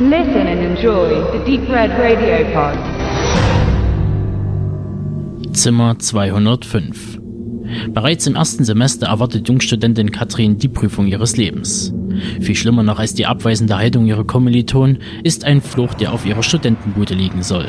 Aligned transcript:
Listen 0.00 0.46
and 0.46 0.60
enjoy 0.60 1.08
the 1.32 1.44
Deep 1.44 1.68
Red 1.68 1.90
Radio 1.98 2.46
Pod. 2.54 2.78
Zimmer 5.52 5.98
205. 5.98 7.18
Bereits 7.88 8.28
im 8.28 8.36
ersten 8.36 8.62
Semester 8.62 9.08
erwartet 9.08 9.48
Jungstudentin 9.48 10.12
Katrin 10.12 10.56
die 10.56 10.68
Prüfung 10.68 11.08
ihres 11.08 11.36
Lebens. 11.36 11.92
Viel 12.40 12.54
schlimmer 12.54 12.84
noch 12.84 13.00
als 13.00 13.14
die 13.14 13.26
abweisende 13.26 13.76
Haltung 13.76 14.06
ihrer 14.06 14.22
Kommilitonen 14.22 14.98
ist 15.24 15.44
ein 15.44 15.60
Fluch, 15.60 15.94
der 15.94 16.12
auf 16.12 16.24
ihrer 16.24 16.44
Studentenbude 16.44 17.14
liegen 17.14 17.42
soll. 17.42 17.68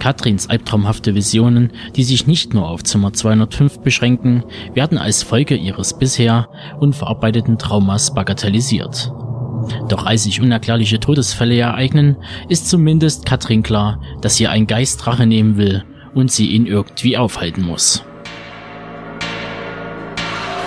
Katrins 0.00 0.50
albtraumhafte 0.50 1.14
Visionen, 1.14 1.70
die 1.94 2.02
sich 2.02 2.26
nicht 2.26 2.54
nur 2.54 2.68
auf 2.68 2.82
Zimmer 2.82 3.12
205 3.12 3.78
beschränken, 3.82 4.42
werden 4.74 4.98
als 4.98 5.22
Folge 5.22 5.54
ihres 5.54 5.96
bisher 5.96 6.48
unverarbeiteten 6.80 7.56
Traumas 7.56 8.14
bagatellisiert. 8.14 9.12
Doch 9.88 10.06
als 10.06 10.24
sich 10.24 10.40
unerklärliche 10.40 11.00
Todesfälle 11.00 11.58
ereignen, 11.58 12.16
ist 12.48 12.68
zumindest 12.68 13.26
Katrin 13.26 13.62
klar, 13.62 14.00
dass 14.20 14.36
sie 14.36 14.46
ein 14.48 14.66
Geist 14.66 15.06
Rache 15.06 15.26
nehmen 15.26 15.56
will 15.56 15.84
und 16.14 16.30
sie 16.30 16.48
ihn 16.48 16.66
irgendwie 16.66 17.16
aufhalten 17.16 17.62
muss. 17.62 18.02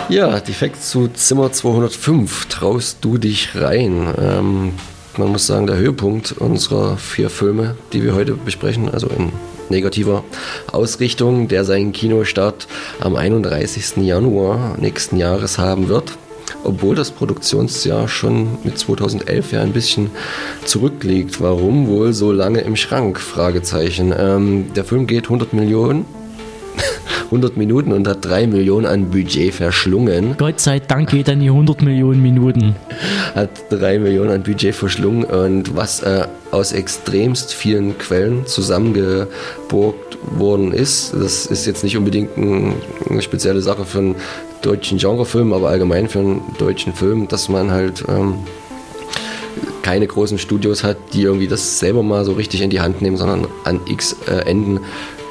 Ja, 0.10 0.40
direkt 0.40 0.84
zu 0.84 1.08
Zimmer 1.08 1.52
205. 1.52 2.48
Traust 2.48 2.98
du 3.02 3.18
dich 3.18 3.56
rein? 3.56 4.14
Ähm, 4.20 4.74
man 5.18 5.32
muss 5.32 5.48
sagen, 5.48 5.68
der 5.68 5.78
Höhepunkt 5.78 6.34
unserer 6.34 6.98
vier 6.98 7.30
Filme, 7.30 7.78
die 7.94 8.04
wir 8.04 8.14
heute 8.14 8.34
besprechen, 8.34 8.90
also 8.90 9.08
in 9.08 9.32
negativer 9.70 10.23
Ausrichtung, 10.72 11.48
der 11.48 11.66
seinen 11.66 11.94
Kinostart 11.94 12.68
am 13.00 13.16
31. 13.16 13.98
Januar 14.06 14.78
nächsten 14.78 15.18
Jahres 15.18 15.58
haben 15.58 15.88
wird. 15.88 16.18
Obwohl 16.64 16.96
das 16.96 17.12
Produktionsjahr 17.12 18.08
schon 18.08 18.58
mit 18.64 18.78
2011 18.78 19.52
ja 19.52 19.62
ein 19.62 19.73
bisschen 19.73 20.12
zurückliegt. 20.66 21.42
Warum 21.42 21.88
wohl 21.88 22.14
so 22.14 22.32
lange 22.32 22.62
im 22.62 22.76
Schrank? 22.76 23.20
Fragezeichen. 23.20 24.14
Ähm, 24.18 24.73
der 24.73 24.86
Film 24.86 25.08
geht 25.08 25.26
100 25.26 25.54
Millionen 25.54 26.06
100 27.34 27.58
Minuten 27.58 27.92
und 27.92 28.08
hat 28.08 28.23
3 28.23 28.45
Millionen 28.45 28.86
an 28.86 29.09
Budget 29.09 29.56
verschlungen. 29.56 30.36
Gott 30.38 30.59
sei 30.59 30.80
Dank 30.80 31.09
geht 31.09 31.28
dann 31.28 31.39
die 31.39 31.48
100 31.48 31.81
Millionen 31.81 32.22
Minuten. 32.22 32.76
Hat 33.34 33.50
3 33.72 33.98
Millionen 33.98 34.30
an 34.30 34.44
Budget 34.44 34.76
verschlungen 34.76 35.23
und 35.23 35.76
was 35.76 36.02
äh, 36.04 36.28
aus 36.52 36.73
extremst 36.73 37.54
vielen 37.54 37.98
Quellen 37.98 38.45
zusammengeborgt 38.45 40.20
worden 40.38 40.72
ist, 40.72 41.14
das 41.14 41.48
ist 41.48 41.66
jetzt 41.66 41.84
nicht 41.84 41.98
unbedingt 41.98 42.38
ein, 42.38 42.76
eine 43.09 43.22
spezielle 43.23 43.61
Sache 43.61 43.84
für 43.84 43.98
einen 43.98 44.16
deutschen 44.61 45.00
Genrefilm, 45.00 45.54
aber 45.54 45.70
allgemein 45.70 46.08
für 46.08 46.20
einen 46.20 46.42
deutschen 46.59 46.94
Film, 46.94 47.28
dass 47.28 47.50
man 47.50 47.72
halt 47.72 48.04
ähm, 48.08 48.36
keine 49.81 50.06
großen 50.06 50.38
Studios 50.38 50.84
hat, 50.84 50.98
die 51.14 51.23
irgendwie 51.23 51.48
das 51.48 51.80
selber 51.80 52.04
mal 52.04 52.23
so 52.26 52.34
richtig 52.34 52.61
in 52.61 52.70
die 52.70 52.80
Hand 52.80 53.02
nehmen, 53.02 53.17
sondern 53.17 53.48
an 53.64 53.81
x 53.88 54.16
äh, 54.28 54.45
Enden 54.45 54.80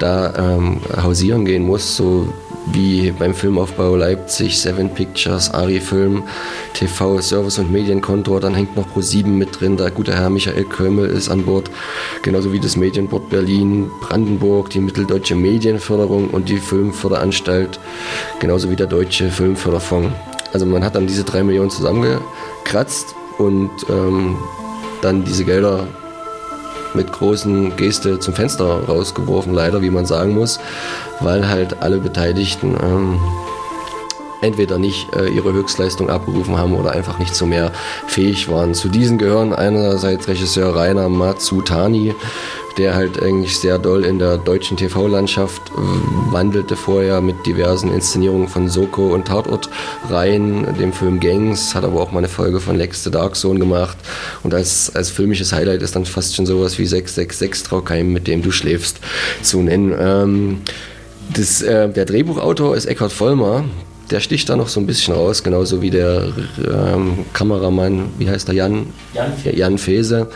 da 0.02 0.34
ähm, 0.36 0.80
hausieren 1.00 1.44
gehen 1.44 1.62
muss, 1.62 1.96
so 1.96 2.26
wie 2.72 3.12
beim 3.12 3.34
Filmaufbau 3.34 3.96
Leipzig, 3.96 4.58
Seven 4.58 4.90
Pictures, 4.90 5.52
Ari 5.52 5.80
Film, 5.80 6.24
TV, 6.74 7.20
Service 7.20 7.58
und 7.58 7.70
Medienkontor, 7.72 8.40
dann 8.40 8.54
hängt 8.54 8.76
noch 8.76 8.86
Pro7 8.88 9.26
mit 9.26 9.60
drin, 9.60 9.76
der 9.76 9.90
gute 9.90 10.14
Herr 10.14 10.30
Michael 10.30 10.64
Kömmel 10.64 11.06
ist 11.06 11.28
an 11.28 11.44
Bord, 11.44 11.70
genauso 12.22 12.52
wie 12.52 12.60
das 12.60 12.76
Medienboard 12.76 13.30
Berlin, 13.30 13.90
Brandenburg, 14.00 14.70
die 14.70 14.80
Mitteldeutsche 14.80 15.34
Medienförderung 15.34 16.28
und 16.30 16.48
die 16.48 16.58
Filmförderanstalt, 16.58 17.78
genauso 18.40 18.70
wie 18.70 18.76
der 18.76 18.86
Deutsche 18.86 19.30
Filmförderfonds. 19.30 20.12
Also 20.52 20.66
man 20.66 20.84
hat 20.84 20.94
dann 20.94 21.06
diese 21.06 21.24
drei 21.24 21.42
Millionen 21.42 21.70
zusammengekratzt 21.70 23.14
und 23.38 23.70
ähm, 23.88 24.36
dann 25.00 25.24
diese 25.24 25.44
Gelder 25.44 25.86
mit 26.94 27.12
großen 27.12 27.76
Geste 27.76 28.18
zum 28.18 28.34
Fenster 28.34 28.84
rausgeworfen, 28.88 29.52
leider, 29.52 29.82
wie 29.82 29.90
man 29.90 30.06
sagen 30.06 30.34
muss, 30.34 30.60
weil 31.20 31.48
halt 31.48 31.82
alle 31.82 31.98
Beteiligten 31.98 32.76
ähm, 32.82 33.20
entweder 34.42 34.78
nicht 34.78 35.14
äh, 35.14 35.28
ihre 35.28 35.52
Höchstleistung 35.52 36.10
abgerufen 36.10 36.58
haben 36.58 36.74
oder 36.74 36.90
einfach 36.90 37.18
nicht 37.18 37.34
zu 37.34 37.46
mehr 37.46 37.72
fähig 38.06 38.50
waren. 38.50 38.74
Zu 38.74 38.88
diesen 38.88 39.16
gehören 39.16 39.52
einerseits 39.52 40.28
Regisseur 40.28 40.74
Rainer 40.76 41.08
Matsutani, 41.08 42.14
der 42.78 42.94
halt 42.94 43.22
eigentlich 43.22 43.56
sehr 43.58 43.78
doll 43.78 44.04
in 44.04 44.18
der 44.18 44.38
deutschen 44.38 44.76
TV-Landschaft 44.76 45.62
wandelte 46.30 46.76
vorher 46.76 47.20
mit 47.20 47.46
diversen 47.46 47.92
Inszenierungen 47.92 48.48
von 48.48 48.68
Soko 48.68 49.14
und 49.14 49.26
Tatort 49.26 49.68
rein, 50.08 50.66
dem 50.78 50.92
Film 50.92 51.20
Gangs, 51.20 51.74
hat 51.74 51.84
aber 51.84 52.00
auch 52.00 52.12
mal 52.12 52.18
eine 52.18 52.28
Folge 52.28 52.60
von 52.60 52.76
Lex 52.76 53.04
the 53.04 53.10
Dark 53.10 53.36
Zone 53.36 53.58
gemacht 53.58 53.96
und 54.42 54.54
als, 54.54 54.94
als 54.94 55.10
filmisches 55.10 55.52
Highlight 55.52 55.82
ist 55.82 55.96
dann 55.96 56.04
fast 56.04 56.34
schon 56.34 56.46
sowas 56.46 56.78
wie 56.78 56.86
666 56.86 57.68
Traukeim, 57.68 58.12
mit 58.12 58.26
dem 58.26 58.42
du 58.42 58.50
schläfst, 58.50 59.00
zu 59.42 59.60
nennen. 59.62 59.94
Ähm, 59.98 60.62
das, 61.34 61.62
äh, 61.62 61.88
der 61.88 62.04
Drehbuchautor 62.04 62.76
ist 62.76 62.86
Eckhard 62.86 63.12
Vollmer, 63.12 63.64
der 64.12 64.20
sticht 64.20 64.48
da 64.48 64.56
noch 64.56 64.68
so 64.68 64.78
ein 64.78 64.86
bisschen 64.86 65.14
raus, 65.14 65.42
genauso 65.42 65.82
wie 65.82 65.90
der 65.90 66.28
ähm, 66.58 67.24
Kameramann, 67.32 68.10
wie 68.18 68.28
heißt 68.28 68.46
der, 68.46 68.54
Jan? 68.54 68.86
Jan, 69.14 69.32
Jan 69.54 69.78
Fese. 69.78 70.28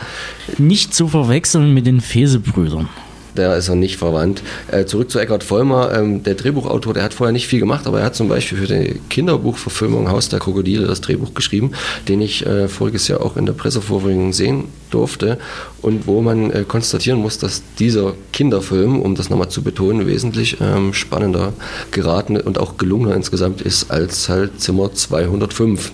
Nicht 0.57 0.93
zu 0.93 1.07
verwechseln 1.07 1.73
mit 1.73 1.85
den 1.85 2.01
Fese-Brüdern 2.01 2.89
der 3.37 3.55
ist 3.55 3.69
er 3.69 3.75
nicht 3.75 3.97
verwandt. 3.97 4.41
Äh, 4.71 4.85
zurück 4.85 5.11
zu 5.11 5.19
Eckhard 5.19 5.43
Vollmer, 5.43 5.93
ähm, 5.93 6.23
der 6.23 6.35
Drehbuchautor, 6.35 6.93
der 6.93 7.03
hat 7.03 7.13
vorher 7.13 7.31
nicht 7.33 7.47
viel 7.47 7.59
gemacht, 7.59 7.87
aber 7.87 7.99
er 7.99 8.05
hat 8.05 8.15
zum 8.15 8.27
Beispiel 8.27 8.57
für 8.57 8.67
die 8.67 8.99
Kinderbuchverfilmung 9.09 10.09
Haus 10.09 10.29
der 10.29 10.39
Krokodile 10.39 10.87
das 10.87 11.01
Drehbuch 11.01 11.33
geschrieben, 11.33 11.71
den 12.07 12.21
ich 12.21 12.45
äh, 12.45 12.67
voriges 12.67 13.07
Jahr 13.07 13.21
auch 13.21 13.37
in 13.37 13.45
der 13.45 13.53
Pressevorführung 13.53 14.33
sehen 14.33 14.65
durfte 14.89 15.37
und 15.81 16.07
wo 16.07 16.21
man 16.21 16.51
äh, 16.51 16.63
konstatieren 16.67 17.19
muss, 17.19 17.37
dass 17.37 17.63
dieser 17.79 18.13
Kinderfilm, 18.33 19.01
um 19.01 19.15
das 19.15 19.29
nochmal 19.29 19.49
zu 19.49 19.61
betonen, 19.61 20.07
wesentlich 20.07 20.57
ähm, 20.61 20.93
spannender 20.93 21.53
geraten 21.91 22.37
und 22.37 22.59
auch 22.59 22.77
gelungener 22.77 23.15
insgesamt 23.15 23.61
ist 23.61 23.91
als 23.91 24.29
halt 24.29 24.59
Zimmer 24.59 24.93
205. 24.93 25.91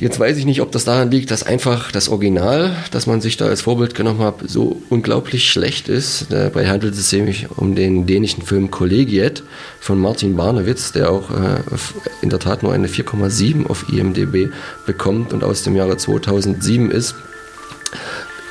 Jetzt 0.00 0.18
weiß 0.18 0.38
ich 0.38 0.46
nicht, 0.46 0.62
ob 0.62 0.72
das 0.72 0.84
daran 0.84 1.10
liegt, 1.10 1.30
dass 1.30 1.42
einfach 1.42 1.92
das 1.92 2.08
Original, 2.08 2.74
das 2.90 3.06
man 3.06 3.20
sich 3.20 3.36
da 3.36 3.44
als 3.44 3.60
Vorbild 3.60 3.94
genommen 3.94 4.20
hat, 4.20 4.36
so 4.46 4.80
unglaublich 4.88 5.50
schlecht 5.50 5.90
ist. 5.90 6.28
Dabei 6.30 6.68
handelt 6.68 6.94
es 6.94 7.10
sich 7.10 7.18
nämlich 7.18 7.48
um 7.54 7.74
den 7.74 8.06
dänischen 8.06 8.42
Film 8.42 8.70
Kollegiet 8.70 9.42
von 9.78 10.00
Martin 10.00 10.36
Barnewitz, 10.36 10.92
der 10.92 11.12
auch 11.12 11.30
äh, 11.30 11.58
in 12.22 12.30
der 12.30 12.38
Tat 12.38 12.62
nur 12.62 12.72
eine 12.72 12.88
4,7 12.88 13.66
auf 13.66 13.92
IMDb 13.92 14.50
bekommt 14.86 15.34
und 15.34 15.44
aus 15.44 15.64
dem 15.64 15.76
Jahre 15.76 15.98
2007 15.98 16.90
ist. 16.90 17.14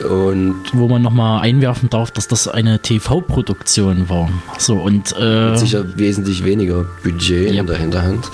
Und 0.07 0.61
Wo 0.71 0.87
man 0.87 1.01
nochmal 1.01 1.41
einwerfen 1.41 1.89
darf, 1.89 2.11
dass 2.11 2.27
das 2.27 2.47
eine 2.47 2.79
TV-Produktion 2.79 4.07
war. 4.07 4.29
So, 4.59 4.75
und, 4.75 5.13
äh, 5.19 5.57
sicher 5.57 5.97
wesentlich 5.97 6.45
weniger 6.45 6.85
Budget 7.03 7.51
ja. 7.51 7.59
in 7.59 7.67
der 7.67 7.77
Hinterhand. 7.77 8.29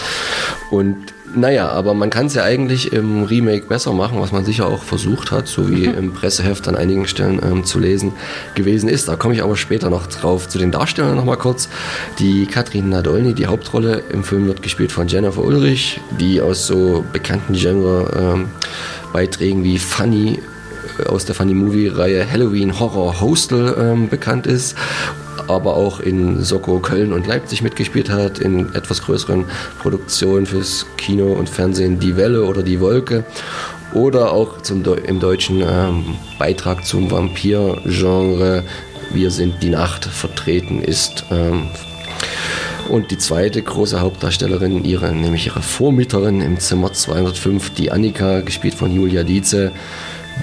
Und 0.70 1.15
naja, 1.36 1.70
aber 1.70 1.94
man 1.94 2.10
kann 2.10 2.28
es 2.28 2.34
ja 2.34 2.44
eigentlich 2.44 2.94
im 2.94 3.24
Remake 3.24 3.66
besser 3.68 3.94
machen, 3.94 4.20
was 4.20 4.32
man 4.32 4.46
sicher 4.46 4.68
auch 4.68 4.84
versucht 4.84 5.32
hat, 5.32 5.48
so 5.48 5.70
wie 5.70 5.88
mhm. 5.88 5.98
im 5.98 6.14
Presseheft 6.14 6.68
an 6.68 6.76
einigen 6.76 7.08
Stellen 7.08 7.42
ähm, 7.44 7.66
zu 7.66 7.80
lesen 7.80 8.14
gewesen 8.56 8.90
ist. 8.90 9.08
Da 9.08 9.16
komme 9.16 9.34
ich 9.34 9.44
aber 9.44 9.56
später 9.56 9.90
noch 9.90 10.08
drauf. 10.08 10.48
Zu 10.48 10.60
den 10.60 10.72
Darstellern 10.72 11.16
nochmal 11.16 11.38
kurz. 11.38 11.70
Die 12.20 12.46
Katrin 12.46 12.90
Nadolny, 12.90 13.34
die 13.34 13.48
Hauptrolle 13.48 14.04
im 14.10 14.24
Film 14.24 14.48
wird 14.48 14.62
gespielt 14.62 14.92
von 14.92 15.08
Jennifer 15.08 15.44
Ulrich, 15.44 16.00
die 16.20 16.42
aus 16.42 16.68
so 16.68 17.04
bekannten 17.12 17.54
Genre-Beiträgen 17.54 19.60
ähm, 19.60 19.64
wie 19.64 19.78
Funny 19.78 20.40
äh, 21.00 21.08
aus 21.08 21.26
der 21.26 21.36
Funny 21.36 21.54
Movie-Reihe 21.54 22.30
Halloween 22.30 22.80
Horror 22.80 23.22
Hostel 23.22 23.76
ähm, 23.80 24.10
bekannt 24.10 24.48
ist 24.48 24.76
aber 25.48 25.76
auch 25.76 26.00
in 26.00 26.44
Soko 26.44 26.80
Köln 26.80 27.14
und 27.14 27.28
Leipzig 27.28 27.62
mitgespielt 27.62 28.10
hat, 28.10 28.40
in 28.40 28.74
etwas 28.74 29.04
größeren 29.04 29.46
Produktionen 29.82 30.46
fürs 30.46 30.86
Kino 30.98 31.34
und 31.34 31.50
Fernsehen 31.50 32.00
Die 32.00 32.18
Welle 32.18 32.44
oder 32.44 32.64
Die 32.64 32.80
Wolke 32.80 33.26
oder 33.94 34.32
auch 34.34 34.62
zum, 34.62 34.84
im 35.06 35.20
deutschen 35.20 35.62
ähm, 35.62 36.16
Beitrag 36.38 36.86
zum 36.86 37.10
Vampir-Genre 37.10 38.64
Wir 39.14 39.32
sind 39.32 39.64
die 39.64 39.70
Nacht 39.70 40.06
vertreten 40.06 40.82
ist. 40.82 41.26
Ähm, 41.32 41.70
und 42.90 43.10
die 43.10 43.18
zweite 43.18 43.62
große 43.62 44.00
Hauptdarstellerin, 44.00 44.84
ihre, 44.84 45.12
nämlich 45.12 45.48
ihre 45.48 45.62
Vormieterin 45.62 46.42
im 46.42 46.60
Zimmer 46.60 46.94
205, 46.94 47.74
die 47.74 47.92
Annika, 47.92 48.42
gespielt 48.42 48.76
von 48.76 48.94
Julia 48.94 49.24
Dietze, 49.24 49.72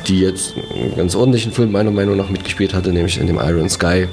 die 0.06 0.20
jetzt 0.20 0.54
einen 0.74 0.96
ganz 0.96 1.14
ordentlichen 1.14 1.52
Film 1.52 1.72
meiner 1.72 1.90
Meinung 1.90 2.16
nach 2.16 2.28
mitgespielt 2.28 2.74
hatte, 2.74 2.92
nämlich 2.92 3.18
in 3.18 3.26
dem 3.26 3.36
Iron 3.36 3.68
Sky. 3.68 4.08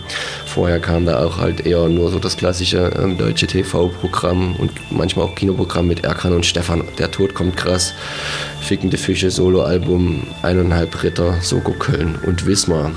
Vorher 0.45 0.79
kam 0.79 1.05
da 1.05 1.23
auch 1.25 1.37
halt 1.37 1.65
eher 1.65 1.87
nur 1.87 2.11
so 2.11 2.19
das 2.19 2.37
klassische 2.37 2.91
ähm, 3.01 3.17
deutsche 3.17 3.47
TV-Programm 3.47 4.55
und 4.57 4.71
manchmal 4.91 5.25
auch 5.25 5.35
Kinoprogramm 5.35 5.87
mit 5.87 6.03
Erkan 6.03 6.33
und 6.33 6.45
Stefan. 6.45 6.83
Der 6.97 7.11
Tod 7.11 7.33
kommt 7.33 7.57
krass. 7.57 7.93
Fickende 8.61 8.97
Fische, 8.97 9.31
Soloalbum, 9.31 10.27
eineinhalb 10.41 11.01
Ritter, 11.03 11.35
Soko 11.41 11.71
Köln 11.71 12.17
und 12.25 12.45
Wismar. 12.45 12.91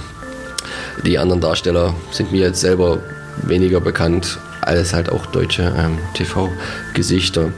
Die 1.04 1.18
anderen 1.18 1.40
Darsteller 1.40 1.94
sind 2.10 2.32
mir 2.32 2.46
jetzt 2.46 2.60
selber 2.60 2.98
weniger 3.42 3.80
bekannt. 3.80 4.38
Alles 4.60 4.92
halt 4.92 5.10
auch 5.10 5.26
deutsche 5.26 5.74
ähm, 5.76 5.98
TV-Gesichter. 6.14 7.52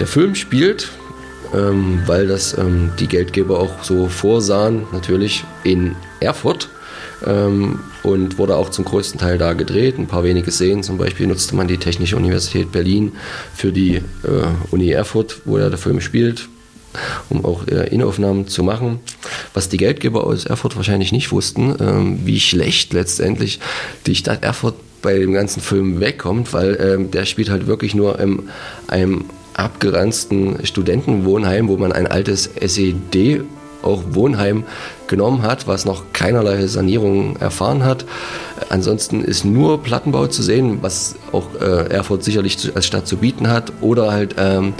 Der 0.00 0.06
Film 0.06 0.34
spielt 0.34 0.90
ähm, 1.54 2.02
weil 2.06 2.26
das 2.26 2.56
ähm, 2.56 2.92
die 2.98 3.06
Geldgeber 3.06 3.58
auch 3.58 3.82
so 3.82 4.08
vorsahen, 4.08 4.86
natürlich 4.92 5.44
in 5.64 5.96
Erfurt. 6.20 6.68
Ähm, 7.26 7.80
und 8.02 8.38
wurde 8.38 8.56
auch 8.56 8.70
zum 8.70 8.84
größten 8.84 9.20
Teil 9.20 9.38
da 9.38 9.52
gedreht. 9.52 9.96
Ein 9.96 10.08
paar 10.08 10.24
wenige 10.24 10.50
Szenen, 10.50 10.82
zum 10.82 10.98
Beispiel 10.98 11.28
nutzte 11.28 11.54
man 11.54 11.68
die 11.68 11.78
Technische 11.78 12.16
Universität 12.16 12.72
Berlin 12.72 13.12
für 13.54 13.72
die 13.72 13.96
äh, 13.96 14.02
Uni 14.72 14.90
Erfurt, 14.90 15.42
wo 15.44 15.58
ja 15.58 15.68
der 15.68 15.78
Film 15.78 16.00
spielt, 16.00 16.48
um 17.28 17.44
auch 17.44 17.66
äh, 17.68 17.86
Innenaufnahmen 17.88 18.48
zu 18.48 18.64
machen. 18.64 18.98
Was 19.54 19.68
die 19.68 19.76
Geldgeber 19.76 20.24
aus 20.24 20.46
Erfurt 20.46 20.74
wahrscheinlich 20.74 21.12
nicht 21.12 21.30
wussten, 21.30 21.76
ähm, 21.78 22.20
wie 22.24 22.40
schlecht 22.40 22.92
letztendlich 22.92 23.60
die 24.06 24.16
Stadt 24.16 24.42
Erfurt 24.42 24.74
bei 25.00 25.18
dem 25.18 25.32
ganzen 25.32 25.60
Film 25.60 26.00
wegkommt, 26.00 26.52
weil 26.52 26.76
ähm, 26.80 27.10
der 27.10 27.24
spielt 27.24 27.50
halt 27.50 27.66
wirklich 27.66 27.94
nur 27.94 28.18
in 28.18 28.48
einem 28.88 29.24
abgeranzten 29.54 30.64
Studentenwohnheim, 30.64 31.68
wo 31.68 31.76
man 31.76 31.92
ein 31.92 32.06
altes 32.06 32.46
SED 32.46 33.42
auch 33.82 34.02
Wohnheim 34.10 34.64
genommen 35.06 35.42
hat, 35.42 35.66
was 35.66 35.84
noch 35.84 36.04
keinerlei 36.12 36.66
Sanierung 36.66 37.36
erfahren 37.36 37.84
hat. 37.84 38.04
Ansonsten 38.68 39.22
ist 39.22 39.44
nur 39.44 39.82
Plattenbau 39.82 40.26
zu 40.26 40.42
sehen, 40.42 40.78
was 40.82 41.16
auch 41.32 41.54
äh, 41.60 41.88
Erfurt 41.90 42.24
sicherlich 42.24 42.74
als 42.74 42.86
Stadt 42.86 43.06
zu 43.06 43.16
bieten 43.16 43.48
hat, 43.48 43.72
oder 43.80 44.12
halt 44.12 44.36
ähm, 44.38 44.74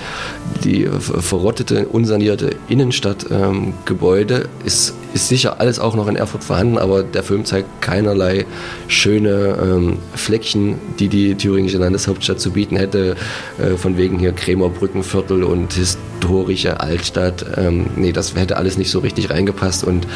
die 0.65 0.87
verrottete, 0.87 1.87
unsanierte 1.87 2.51
Innenstadtgebäude 2.69 4.35
ähm, 4.35 4.49
ist, 4.65 4.95
ist 5.15 5.29
sicher 5.29 5.61
alles 5.61 5.79
auch 5.79 5.95
noch 5.95 6.09
in 6.09 6.17
Erfurt 6.17 6.45
vorhanden, 6.45 6.79
aber 6.79 7.03
der 7.03 7.23
Film 7.23 7.45
zeigt 7.45 7.83
keinerlei 7.83 8.47
schöne 8.89 9.59
ähm, 9.63 9.99
Fleckchen, 10.15 10.77
die 10.99 11.09
die 11.09 11.35
thüringische 11.35 11.79
Landeshauptstadt 11.79 12.41
zu 12.41 12.53
bieten 12.53 12.77
hätte, 12.77 13.17
äh, 13.59 13.77
von 13.77 13.97
wegen 13.97 14.19
hier 14.19 14.33
Krämerbrückenviertel 14.33 15.43
und 15.45 15.73
historische 15.75 16.81
Altstadt. 16.81 17.45
Ähm, 17.57 17.87
nee, 17.97 18.13
das 18.13 18.35
hätte 18.35 18.57
alles 18.57 18.79
nicht 18.79 18.91
so 18.91 19.01
richtig 19.01 19.31
reingepasst 19.31 19.85
und 19.85 20.07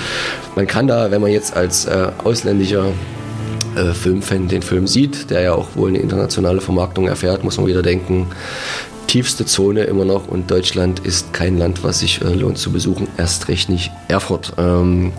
man 0.54 0.66
kann 0.66 0.86
da, 0.86 1.10
wenn 1.10 1.20
man 1.20 1.30
jetzt 1.30 1.56
als 1.56 1.86
äh, 1.86 2.08
ausländischer 2.22 2.92
äh, 3.76 3.92
Filmfan 3.92 4.48
den 4.48 4.62
Film 4.62 4.86
sieht, 4.86 5.30
der 5.30 5.42
ja 5.42 5.52
auch 5.54 5.68
wohl 5.74 5.90
eine 5.90 5.98
internationale 5.98 6.60
Vermarktung 6.60 7.08
erfährt, 7.08 7.44
muss 7.44 7.58
man 7.58 7.66
wieder 7.66 7.82
denken, 7.82 8.28
tiefste 9.06 9.46
Zone 9.46 9.84
immer 9.84 10.04
noch 10.04 10.28
und 10.28 10.50
Deutschland 10.50 11.00
ist 11.00 11.32
kein 11.32 11.58
Land, 11.58 11.84
was 11.84 12.00
sich 12.00 12.22
äh, 12.22 12.28
lohnt 12.28 12.58
zu 12.58 12.72
besuchen, 12.72 13.08
erst 13.16 13.48
recht 13.48 13.68
nicht 13.68 13.92
Erfurt. 14.08 14.54
Ähm, 14.58 15.12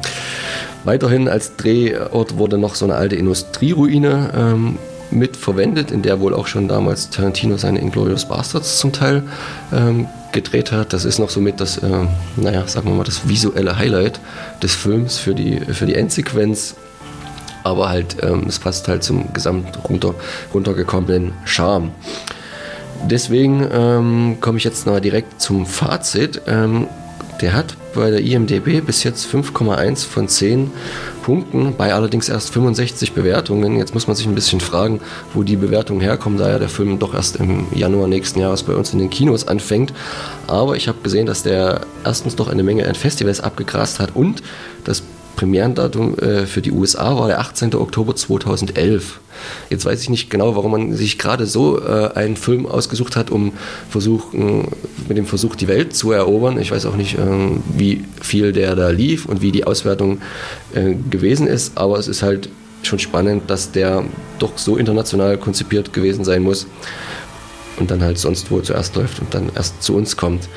weiterhin 0.83 1.27
als 1.27 1.55
Drehort 1.55 2.37
wurde 2.37 2.57
noch 2.57 2.75
so 2.75 2.85
eine 2.85 2.95
alte 2.95 3.15
Industrieruine 3.15 4.31
ähm, 4.35 4.77
mit 5.09 5.37
verwendet, 5.37 5.91
in 5.91 6.01
der 6.01 6.19
wohl 6.19 6.33
auch 6.33 6.47
schon 6.47 6.67
damals 6.67 7.09
Tarantino 7.09 7.57
seine 7.57 7.79
Inglourious 7.79 8.27
Bastards 8.27 8.77
zum 8.77 8.91
Teil 8.91 9.23
ähm, 9.73 10.07
gedreht 10.31 10.71
hat. 10.71 10.93
Das 10.93 11.05
ist 11.05 11.19
noch 11.19 11.29
somit 11.29 11.59
das, 11.59 11.77
äh, 11.77 12.05
naja, 12.35 12.67
sagen 12.67 12.89
wir 12.89 12.95
mal, 12.95 13.03
das 13.03 13.27
visuelle 13.27 13.77
Highlight 13.77 14.19
des 14.61 14.75
Films 14.75 15.17
für 15.17 15.33
die, 15.35 15.59
für 15.59 15.85
die 15.85 15.95
Endsequenz. 15.95 16.75
Aber 17.63 17.89
halt, 17.89 18.17
ähm, 18.21 18.45
es 18.47 18.59
passt 18.59 18.87
halt 18.87 19.03
zum 19.03 19.33
gesamt 19.33 19.77
runter, 19.89 20.15
runtergekommenen 20.53 21.33
Charme. 21.43 21.91
Deswegen 23.05 23.67
ähm, 23.71 24.37
komme 24.41 24.57
ich 24.57 24.63
jetzt 24.63 24.85
mal 24.85 25.01
direkt 25.01 25.41
zum 25.41 25.65
Fazit. 25.65 26.41
Ähm, 26.47 26.87
der 27.41 27.53
hat 27.53 27.75
bei 27.93 28.09
der 28.09 28.21
IMDB 28.21 28.81
bis 28.85 29.03
jetzt 29.03 29.27
5,1 29.33 30.05
von 30.05 30.27
10 30.27 30.71
Punkten, 31.23 31.73
bei 31.77 31.93
allerdings 31.93 32.29
erst 32.29 32.53
65 32.53 33.13
Bewertungen. 33.13 33.77
Jetzt 33.77 33.93
muss 33.93 34.07
man 34.07 34.15
sich 34.15 34.25
ein 34.27 34.35
bisschen 34.35 34.59
fragen, 34.59 35.01
wo 35.33 35.43
die 35.43 35.55
Bewertungen 35.55 35.99
herkommen, 35.99 36.37
da 36.37 36.49
ja 36.49 36.59
der 36.59 36.69
Film 36.69 36.99
doch 36.99 37.13
erst 37.13 37.35
im 37.37 37.65
Januar 37.73 38.07
nächsten 38.07 38.39
Jahres 38.39 38.63
bei 38.63 38.73
uns 38.73 38.93
in 38.93 38.99
den 38.99 39.09
Kinos 39.09 39.47
anfängt. 39.47 39.93
Aber 40.47 40.75
ich 40.75 40.87
habe 40.87 40.99
gesehen, 41.03 41.25
dass 41.25 41.43
der 41.43 41.81
erstens 42.05 42.35
doch 42.35 42.47
eine 42.47 42.63
Menge 42.63 42.87
an 42.87 42.95
Festivals 42.95 43.41
abgegrast 43.41 43.99
hat 43.99 44.15
und 44.15 44.41
das 44.83 45.03
Premierendatum 45.37 46.17
äh, 46.19 46.45
für 46.45 46.61
die 46.61 46.71
USA 46.71 47.15
war 47.17 47.27
der 47.27 47.39
18. 47.39 47.75
Oktober 47.75 48.15
2011. 48.15 49.21
Jetzt 49.69 49.85
weiß 49.85 50.01
ich 50.01 50.09
nicht 50.09 50.29
genau, 50.29 50.55
warum 50.55 50.71
man 50.71 50.93
sich 50.93 51.17
gerade 51.17 51.45
so 51.45 51.79
äh, 51.79 52.09
einen 52.15 52.35
Film 52.35 52.65
ausgesucht 52.65 53.15
hat, 53.15 53.29
um 53.29 53.53
versuchen, 53.89 54.67
mit 55.07 55.17
dem 55.17 55.27
Versuch, 55.27 55.55
die 55.55 55.67
Welt 55.67 55.95
zu 55.95 56.11
erobern. 56.11 56.59
Ich 56.59 56.71
weiß 56.71 56.87
auch 56.87 56.95
nicht, 56.95 57.17
äh, 57.17 57.21
wie 57.69 58.03
viel 58.19 58.51
der 58.51 58.75
da 58.75 58.89
lief 58.89 59.27
und 59.27 59.41
wie 59.41 59.51
die 59.51 59.63
Auswertung 59.63 60.19
äh, 60.73 60.95
gewesen 61.09 61.47
ist, 61.47 61.77
aber 61.77 61.99
es 61.99 62.07
ist 62.07 62.23
halt 62.23 62.49
schon 62.81 62.99
spannend, 62.99 63.43
dass 63.47 63.71
der 63.71 64.03
doch 64.39 64.57
so 64.57 64.75
international 64.75 65.37
konzipiert 65.37 65.93
gewesen 65.93 66.25
sein 66.25 66.41
muss 66.41 66.67
und 67.77 67.91
dann 67.91 68.01
halt 68.01 68.17
sonst 68.17 68.51
wo 68.51 68.59
zuerst 68.59 68.95
läuft 68.95 69.19
und 69.19 69.33
dann 69.33 69.51
erst 69.55 69.83
zu 69.83 69.95
uns 69.95 70.17
kommt. 70.17 70.47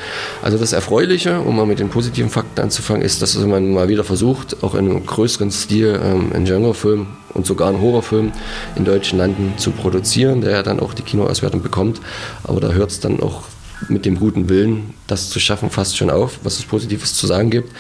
Also 0.43 0.59
das 0.59 0.73
Erfreuliche, 0.73 1.41
um 1.41 1.57
mal 1.57 1.67
mit 1.67 1.79
den 1.79 1.89
positiven 1.89 2.31
Fakten 2.31 2.61
anzufangen, 2.61 3.03
ist, 3.03 3.23
dass 3.23 3.37
man 3.37 3.73
mal 3.73 3.89
wieder 3.89 4.05
versucht, 4.05 4.63
auch 4.63 4.75
in 4.75 4.91
einem 4.91 5.07
größeren 5.07 5.51
Stil 5.51 6.01
ähm, 6.03 6.33
einen 6.33 6.45
Genrefilm 6.45 7.07
und 7.35 7.47
sogar 7.47 7.69
einen 7.69 7.81
Horrorfilm 7.81 8.33
in 8.77 8.85
deutschen 8.85 9.19
Landen 9.19 9.55
zu 9.57 9.71
produzieren, 9.71 10.41
der 10.41 10.53
ja 10.53 10.63
dann 10.63 10.81
auch 10.81 10.95
die 10.95 11.03
Kinoauswertung 11.03 11.63
bekommt. 11.63 12.01
Aber 12.45 12.61
da 12.61 12.73
hört 12.73 12.91
es 12.91 13.01
dann 13.01 13.21
auch 13.21 13.45
mit 13.89 14.05
dem 14.05 14.19
guten 14.19 14.49
Willen, 14.49 14.95
das 15.07 15.31
zu 15.31 15.41
schaffen, 15.41 15.71
fast 15.71 15.97
schon 15.97 16.11
auf, 16.11 16.41
was 16.43 16.59
es 16.59 16.65
Positives 16.65 17.15
zu 17.15 17.27
sagen 17.27 17.51
gibt. 17.51 17.73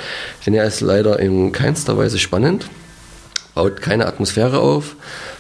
Denn 0.46 0.54
er 0.54 0.64
ist 0.64 0.80
leider 0.80 1.18
in 1.18 1.52
keinster 1.52 1.98
Weise 1.98 2.18
spannend, 2.18 2.66
baut 3.54 3.80
keine 3.80 4.06
Atmosphäre 4.06 4.60
auf, 4.60 4.96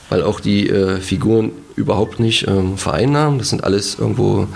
weil 0.08 0.22
auch 0.22 0.40
die 0.40 0.68
äh, 0.68 1.00
Figuren 1.00 1.52
überhaupt 1.76 2.20
nicht 2.20 2.46
ähm, 2.46 2.76
vereinnahmen. 2.76 3.38
Das 3.38 3.50
sind 3.50 3.64
alles 3.64 3.98
irgendwo 3.98 4.46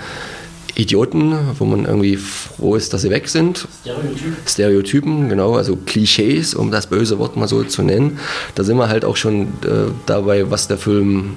Idioten, 0.75 1.33
wo 1.57 1.65
man 1.65 1.85
irgendwie 1.85 2.17
froh 2.17 2.75
ist, 2.75 2.93
dass 2.93 3.01
sie 3.01 3.09
weg 3.09 3.29
sind. 3.29 3.67
Stereotypen. 3.81 4.37
Stereotypen, 4.45 5.29
genau, 5.29 5.55
also 5.55 5.77
Klischees, 5.77 6.53
um 6.53 6.69
das 6.69 6.87
böse 6.87 7.17
Wort 7.17 7.37
mal 7.37 7.47
so 7.47 7.63
zu 7.63 7.81
nennen. 7.81 8.19
Da 8.55 8.63
sind 8.63 8.77
wir 8.77 8.89
halt 8.89 9.05
auch 9.05 9.15
schon 9.15 9.43
äh, 9.63 9.91
dabei, 10.05 10.51
was 10.51 10.67
der 10.67 10.77
Film 10.77 11.35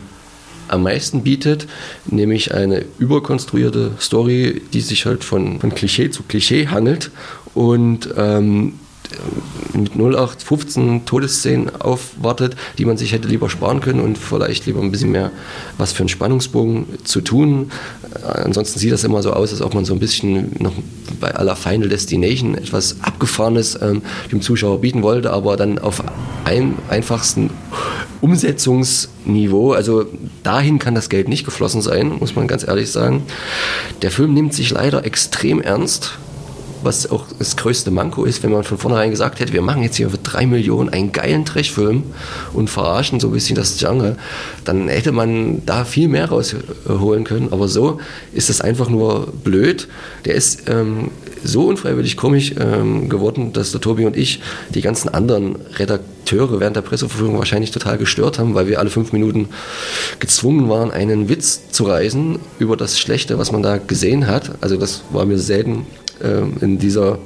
am 0.66 0.82
meisten 0.82 1.22
bietet, 1.22 1.66
nämlich 2.06 2.52
eine 2.52 2.84
überkonstruierte 2.98 3.92
Story, 4.00 4.60
die 4.72 4.80
sich 4.80 5.06
halt 5.06 5.24
von, 5.24 5.60
von 5.60 5.74
Klischee 5.74 6.10
zu 6.10 6.24
Klischee 6.24 6.68
handelt 6.68 7.10
und 7.54 8.10
ähm, 8.16 8.74
mit 9.74 9.92
0815 9.94 11.04
Todesszenen 11.04 11.80
aufwartet, 11.80 12.56
die 12.78 12.84
man 12.84 12.96
sich 12.96 13.12
hätte 13.12 13.28
lieber 13.28 13.48
sparen 13.48 13.80
können 13.80 14.00
und 14.00 14.18
vielleicht 14.18 14.66
lieber 14.66 14.80
ein 14.80 14.90
bisschen 14.90 15.10
mehr 15.10 15.30
was 15.76 15.92
für 15.92 16.00
einen 16.00 16.08
Spannungsbogen 16.08 16.86
zu 17.04 17.20
tun. 17.20 17.70
Ansonsten 18.22 18.78
sieht 18.78 18.92
das 18.92 19.04
immer 19.04 19.22
so 19.22 19.32
aus, 19.32 19.52
als 19.52 19.62
ob 19.62 19.74
man 19.74 19.84
so 19.84 19.92
ein 19.94 20.00
bisschen 20.00 20.52
noch 20.58 20.72
bei 21.20 21.34
aller 21.34 21.56
Final 21.56 21.88
Destination 21.88 22.54
etwas 22.54 22.96
Abgefahrenes 23.02 23.78
ähm, 23.80 24.02
dem 24.30 24.42
Zuschauer 24.42 24.80
bieten 24.80 25.02
wollte, 25.02 25.32
aber 25.32 25.56
dann 25.56 25.78
auf 25.78 26.02
einem 26.44 26.76
einfachsten 26.88 27.50
Umsetzungsniveau. 28.20 29.72
Also 29.72 30.06
dahin 30.42 30.78
kann 30.78 30.94
das 30.94 31.08
Geld 31.08 31.28
nicht 31.28 31.44
geflossen 31.44 31.82
sein, 31.82 32.16
muss 32.18 32.34
man 32.34 32.48
ganz 32.48 32.66
ehrlich 32.66 32.90
sagen. 32.90 33.22
Der 34.02 34.10
Film 34.10 34.34
nimmt 34.34 34.54
sich 34.54 34.70
leider 34.70 35.04
extrem 35.04 35.60
ernst 35.60 36.18
was 36.82 37.10
auch 37.10 37.26
das 37.38 37.56
größte 37.56 37.90
Manko 37.90 38.24
ist, 38.24 38.42
wenn 38.42 38.52
man 38.52 38.64
von 38.64 38.78
vornherein 38.78 39.10
gesagt 39.10 39.40
hätte, 39.40 39.52
wir 39.52 39.62
machen 39.62 39.82
jetzt 39.82 39.96
hier 39.96 40.10
für 40.10 40.18
drei 40.18 40.46
Millionen 40.46 40.88
einen 40.88 41.12
geilen 41.12 41.44
Trashfilm 41.44 42.04
und 42.52 42.70
verarschen 42.70 43.20
so 43.20 43.28
ein 43.28 43.32
bisschen 43.32 43.56
das 43.56 43.78
Genre, 43.78 44.16
dann 44.64 44.88
hätte 44.88 45.12
man 45.12 45.64
da 45.66 45.84
viel 45.84 46.08
mehr 46.08 46.28
rausholen 46.28 47.24
können. 47.24 47.52
Aber 47.52 47.68
so 47.68 48.00
ist 48.32 48.48
das 48.48 48.60
einfach 48.60 48.88
nur 48.88 49.32
blöd. 49.44 49.88
Der 50.24 50.34
ist 50.34 50.68
ähm, 50.68 51.10
so 51.44 51.66
unfreiwillig 51.66 52.16
komisch 52.16 52.54
ähm, 52.58 53.08
geworden, 53.08 53.52
dass 53.52 53.72
der 53.72 53.80
Tobi 53.80 54.06
und 54.06 54.16
ich 54.16 54.40
die 54.70 54.80
ganzen 54.80 55.08
anderen 55.08 55.56
Redakteure 55.76 56.60
während 56.60 56.76
der 56.76 56.82
Presseverführung 56.82 57.38
wahrscheinlich 57.38 57.70
total 57.70 57.98
gestört 57.98 58.38
haben, 58.38 58.54
weil 58.54 58.66
wir 58.68 58.78
alle 58.78 58.90
fünf 58.90 59.12
Minuten 59.12 59.48
gezwungen 60.18 60.68
waren, 60.68 60.90
einen 60.90 61.28
Witz 61.28 61.70
zu 61.70 61.84
reißen 61.84 62.38
über 62.58 62.76
das 62.76 62.98
Schlechte, 62.98 63.38
was 63.38 63.52
man 63.52 63.62
da 63.62 63.78
gesehen 63.78 64.26
hat. 64.26 64.52
Also 64.60 64.76
das 64.76 65.02
war 65.10 65.24
mir 65.24 65.38
selten 65.38 65.86
in 66.20 66.78
dieser 66.78 67.18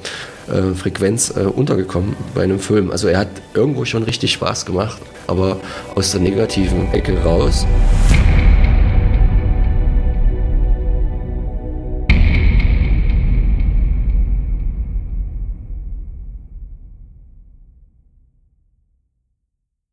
äh, 0.47 0.73
Frequenz 0.75 1.33
äh, 1.35 1.41
untergekommen 1.41 2.15
bei 2.35 2.43
einem 2.43 2.59
Film. 2.59 2.91
Also 2.91 3.07
er 3.07 3.19
hat 3.19 3.29
irgendwo 3.53 3.85
schon 3.85 4.03
richtig 4.03 4.33
Spaß 4.33 4.65
gemacht, 4.65 5.01
aber 5.27 5.57
aus 5.95 6.11
der 6.11 6.21
negativen 6.21 6.91
Ecke 6.93 7.17
raus. 7.23 7.65